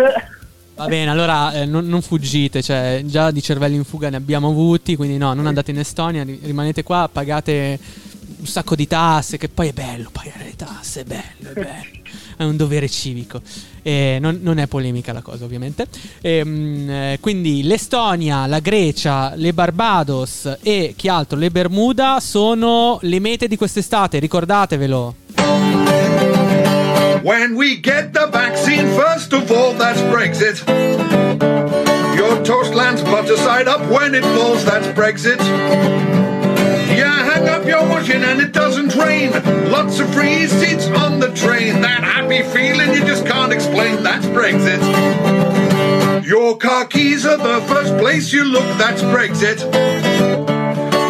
[0.76, 4.48] Va bene, allora eh, non, non fuggite, cioè già di cervelli in fuga ne abbiamo
[4.48, 7.78] avuti, quindi no, non andate in Estonia, ri- rimanete qua, pagate
[8.38, 12.02] un sacco di tasse, che poi è bello pagare le tasse, è bello, è bello,
[12.36, 13.40] è un dovere civico.
[13.82, 15.86] E non, non è polemica la cosa, ovviamente.
[16.20, 23.20] Ehm, eh, quindi l'Estonia, la Grecia, le Barbados e chi altro, le Bermuda sono le
[23.20, 25.14] mete di quest'estate, ricordatevelo.
[27.24, 30.60] When we get the vaccine, first of all, that's Brexit.
[32.14, 35.40] Your toast lands butter side up when it falls, that's Brexit.
[36.94, 39.32] You hang up your washing and it doesn't rain.
[39.70, 41.80] Lots of free seats on the train.
[41.80, 44.82] That happy feeling you just can't explain, that's Brexit.
[46.26, 49.64] Your car keys are the first place you look, that's Brexit.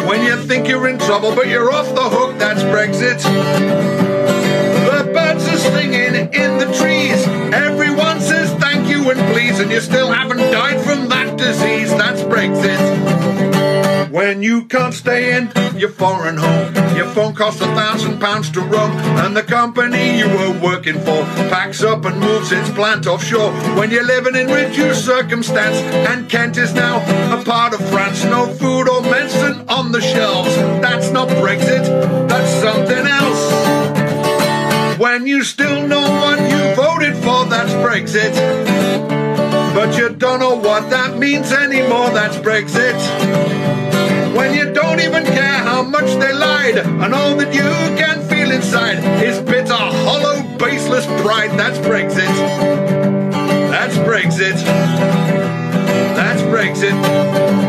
[0.07, 4.44] When you think you're in trouble, but you're off the hook, that's Brexit.
[5.25, 7.25] Birds are singing in the trees.
[7.51, 11.89] Everyone says thank you and please, and you still haven't died from that disease.
[11.89, 12.79] That's Brexit.
[14.11, 18.61] When you can't stay in your foreign home, your phone costs a thousand pounds to
[18.61, 18.91] roam,
[19.23, 23.51] and the company you were working for packs up and moves its plant offshore.
[23.77, 26.97] When you're living in reduced circumstance, and Kent is now
[27.35, 30.55] a part of France, no food or medicine on the shelves.
[30.85, 31.83] That's not Brexit,
[32.29, 33.74] that's something else.
[34.97, 38.33] When you still know what you voted for, that's Brexit.
[39.73, 42.95] But you don't know what that means anymore, that's Brexit.
[44.37, 48.51] When you don't even care how much they lied, and all that you can feel
[48.51, 52.33] inside is bitter, hollow, baseless pride, that's Brexit.
[53.69, 54.55] That's Brexit.
[56.15, 57.64] That's Brexit.